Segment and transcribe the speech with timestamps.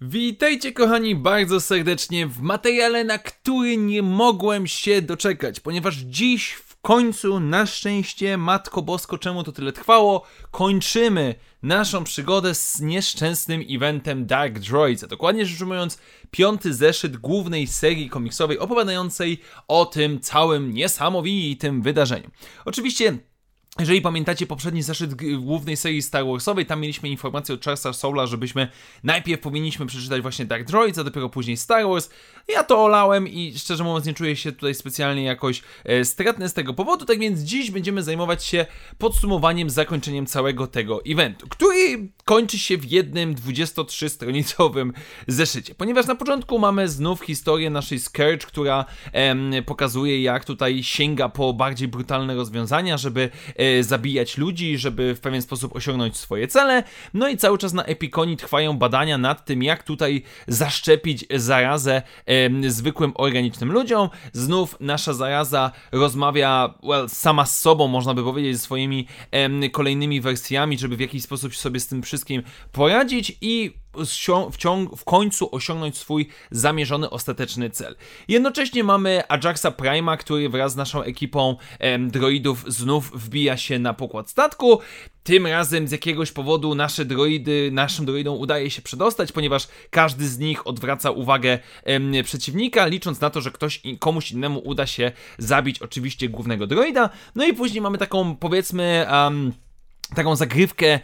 [0.00, 6.54] Witajcie kochani bardzo serdecznie w materiale, na który nie mogłem się doczekać, ponieważ dziś
[6.86, 14.26] końcu, na szczęście, Matko Bosko, czemu to tyle trwało, kończymy naszą przygodę z nieszczęsnym eventem
[14.26, 15.98] Dark Droids, a dokładnie rzecz ujmując
[16.30, 22.30] piąty zeszyt głównej serii komiksowej opowiadającej o tym całym niesamowitym wydarzeniu.
[22.64, 23.18] Oczywiście
[23.78, 28.68] jeżeli pamiętacie poprzedni zeszyt głównej serii Star Warsowej, tam mieliśmy informację od Charlesa Soula, żebyśmy
[29.04, 32.10] najpierw powinniśmy przeczytać właśnie Dark Droids, a dopiero później Star Wars.
[32.48, 36.54] Ja to olałem i szczerze mówiąc nie czuję się tutaj specjalnie jakoś e, stratny z
[36.54, 38.66] tego powodu, tak więc dziś będziemy zajmować się
[38.98, 44.92] podsumowaniem, zakończeniem całego tego eventu, który kończy się w jednym 23-stronicowym
[45.26, 51.28] zeszycie, ponieważ na początku mamy znów historię naszej Scourge, która em, pokazuje jak tutaj sięga
[51.28, 56.82] po bardziej brutalne rozwiązania, żeby e, zabijać ludzi, żeby w pewien sposób osiągnąć swoje cele.
[57.14, 62.70] No i cały czas na Epikonii trwają badania nad tym, jak tutaj zaszczepić zarazę e,
[62.70, 64.08] zwykłym organicznym ludziom.
[64.32, 70.20] Znów nasza zaraza rozmawia well, sama z sobą, można by powiedzieć, ze swoimi e, kolejnymi
[70.20, 72.42] wersjami, żeby w jakiś sposób sobie z tym wszystkim
[72.72, 73.72] poradzić i
[74.96, 77.96] w, końcu osiągnąć swój zamierzony ostateczny cel.
[78.28, 83.94] Jednocześnie mamy Ajaxa Prima, który wraz z naszą ekipą em, droidów znów wbija się na
[83.94, 84.80] pokład statku.
[85.22, 90.38] Tym razem z jakiegoś powodu nasze droidy, naszym droidom udaje się przedostać, ponieważ każdy z
[90.38, 95.78] nich odwraca uwagę em, przeciwnika, licząc na to, że ktoś komuś innemu uda się zabić
[95.78, 97.10] oczywiście głównego droida.
[97.34, 99.06] No i później mamy taką powiedzmy.
[99.10, 99.52] Um,
[100.14, 101.00] taką zagrywkę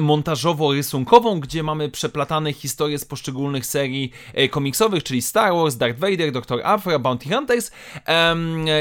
[0.00, 6.32] montażowo-rysunkową, gdzie mamy przeplatane historie z poszczególnych serii e, komiksowych, czyli Star Wars, Darth Vader,
[6.32, 6.60] Dr.
[6.64, 7.70] Afra, Bounty Hunters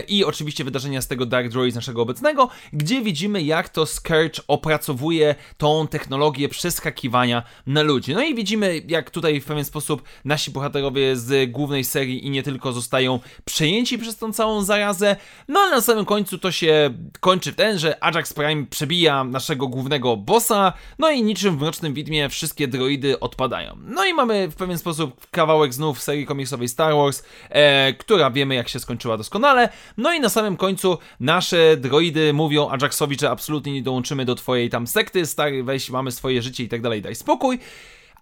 [0.07, 5.35] i oczywiście wydarzenia z tego Dark Droids naszego obecnego, gdzie widzimy jak to Scourge opracowuje
[5.57, 8.13] tą technologię przeskakiwania na ludzi.
[8.13, 12.43] No i widzimy jak tutaj w pewien sposób nasi bohaterowie z głównej serii i nie
[12.43, 15.15] tylko zostają przejęci przez tą całą zarazę,
[15.47, 19.48] no ale na samym końcu to się kończy w ten, że Ajax Prime przebija nasz
[19.49, 23.77] naszego głównego bossa, no i niczym w Mrocznym Widmie wszystkie droidy odpadają.
[23.81, 28.55] No i mamy w pewien sposób kawałek znów serii komiksowej Star Wars, e, która wiemy
[28.55, 33.73] jak się skończyła doskonale, no i na samym końcu nasze droidy mówią Ajaxowi, że absolutnie
[33.73, 37.15] nie dołączymy do twojej tam sekty, stary, weź, mamy swoje życie i tak dalej, daj
[37.15, 37.59] spokój.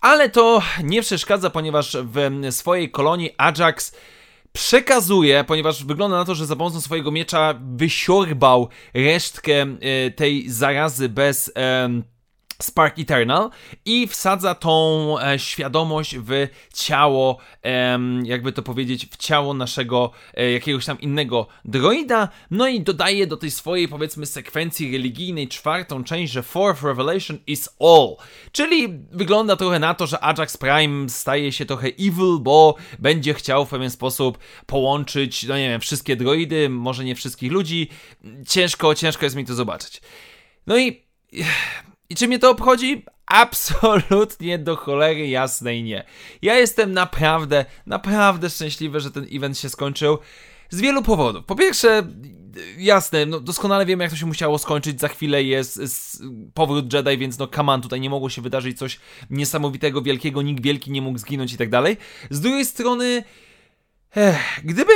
[0.01, 3.95] Ale to nie przeszkadza, ponieważ w swojej kolonii Ajax
[4.57, 11.09] przekazuje, ponieważ wygląda na to, że za pomocą swojego miecza wysiorbał resztkę e, tej zarazy
[11.09, 11.51] bez.
[12.61, 13.49] Spark Eternal
[13.85, 20.51] i wsadza tą e, świadomość w ciało, e, jakby to powiedzieć, w ciało naszego e,
[20.51, 26.33] jakiegoś tam innego droida, no i dodaje do tej swojej powiedzmy sekwencji religijnej czwartą część,
[26.33, 28.15] że Fourth Revelation is all,
[28.51, 33.65] czyli wygląda trochę na to, że Ajax Prime staje się trochę evil, bo będzie chciał
[33.65, 37.89] w pewien sposób połączyć, no nie wiem, wszystkie droidy, może nie wszystkich ludzi,
[38.47, 40.01] ciężko, ciężko jest mi to zobaczyć.
[40.67, 41.03] No i
[42.09, 43.05] i czy mnie to obchodzi?
[43.25, 46.03] Absolutnie do cholery jasnej nie.
[46.41, 50.17] Ja jestem naprawdę, naprawdę szczęśliwy, że ten event się skończył.
[50.69, 51.45] Z wielu powodów.
[51.45, 52.07] Po pierwsze,
[52.77, 54.99] jasne, no doskonale wiemy, jak to się musiało skończyć.
[54.99, 56.23] Za chwilę jest, jest
[56.53, 60.91] powrót Jedi, więc no on, tutaj nie mogło się wydarzyć coś niesamowitego, wielkiego, nikt wielki
[60.91, 61.97] nie mógł zginąć i tak dalej.
[62.29, 63.23] Z drugiej strony,
[64.15, 64.93] Ech, gdyby,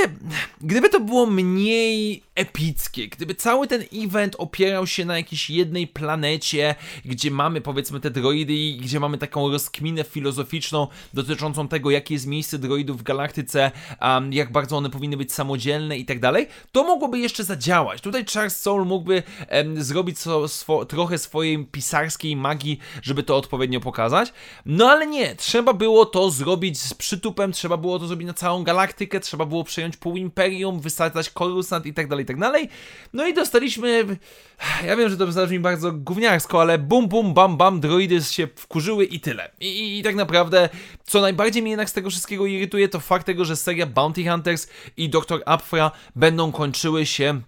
[0.62, 6.76] gdyby to było mniej epickie, gdyby cały ten event opierał się na jakiejś jednej planecie,
[7.06, 12.28] gdzie mamy powiedzmy te droidy i gdzie mamy taką rozkminę filozoficzną dotyczącą tego, jakie jest
[12.28, 16.84] miejsce droidów w galaktyce, um, jak bardzo one powinny być samodzielne i tak dalej, to
[16.84, 18.02] mogłoby jeszcze zadziałać.
[18.02, 23.80] Tutaj Charles Soul mógłby um, zrobić so, swo, trochę swojej pisarskiej magii, żeby to odpowiednio
[23.80, 24.34] pokazać,
[24.66, 28.64] no ale nie, trzeba było to zrobić z przytupem, trzeba było to zrobić na całą
[28.64, 32.69] galaktykę, trzeba było przejąć pół imperium, wysadzać Coruscant i tak dalej, i tak dalej.
[33.13, 34.18] No i dostaliśmy,
[34.86, 39.06] ja wiem, że to zabrzmi bardzo gówniarsko, ale bum, bum, bam, bam, droidy się wkurzyły
[39.06, 39.52] i tyle.
[39.60, 40.69] I, i, I tak naprawdę,
[41.04, 44.68] co najbardziej mnie jednak z tego wszystkiego irytuje, to fakt tego, że seria Bounty Hunters
[44.98, 45.44] i Dr.
[45.46, 47.42] Apfra będą kończyły się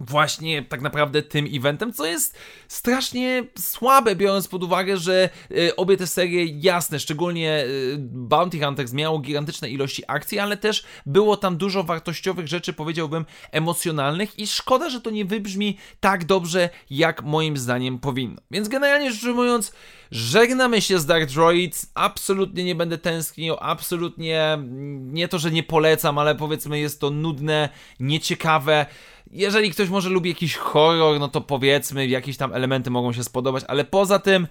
[0.00, 2.38] właśnie tak naprawdę tym eventem, co jest
[2.68, 8.92] strasznie słabe, biorąc pod uwagę, że y, obie te serie, jasne, szczególnie y, Bounty Hunters
[8.92, 14.90] miało gigantyczne ilości akcji, ale też było tam dużo wartościowych rzeczy, powiedziałbym, emocjonalnych i szkoda,
[14.90, 18.42] że to nie wybrzmi tak dobrze, jak moim zdaniem powinno.
[18.50, 19.72] Więc generalnie rzecz ujmując,
[20.10, 24.58] żegnamy się z Dark Droids, absolutnie nie będę tęsknił, absolutnie
[24.98, 27.68] nie to, że nie polecam, ale powiedzmy jest to nudne,
[28.00, 28.86] nieciekawe,
[29.30, 33.64] jeżeli ktoś może lubi jakiś horror, no to powiedzmy, jakieś tam elementy mogą się spodobać,
[33.68, 34.46] ale poza tym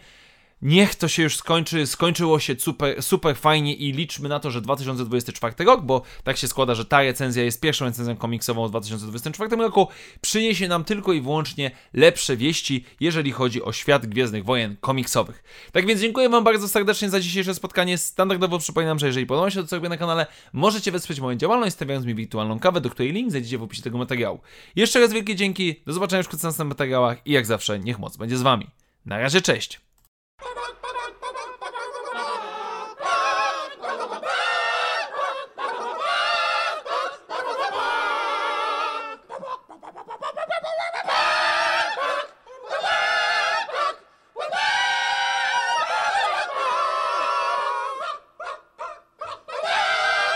[0.64, 4.62] niech to się już skończy, skończyło się super, super fajnie i liczmy na to, że
[4.62, 9.56] 2024 rok, bo tak się składa, że ta recenzja jest pierwszą recenzją komiksową w 2024
[9.56, 9.88] roku,
[10.22, 15.44] przyniesie nam tylko i wyłącznie lepsze wieści, jeżeli chodzi o świat Gwiezdnych Wojen komiksowych.
[15.72, 17.98] Tak więc dziękuję Wam bardzo serdecznie za dzisiejsze spotkanie.
[17.98, 21.76] Standardowo przypominam, że jeżeli podoba się to, co robię na kanale, możecie wesprzeć moją działalność,
[21.76, 24.40] stawiając mi wirtualną kawę, do której link znajdziecie w opisie tego materiału.
[24.76, 28.00] Jeszcze raz wielkie dzięki, do zobaczenia już wkrótce w następnych materiałach i jak zawsze, niech
[28.00, 28.68] moc będzie z Wami.
[29.06, 29.93] Na razie, cześć!